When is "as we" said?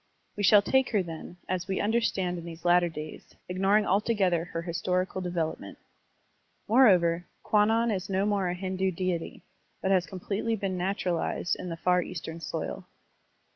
1.47-1.79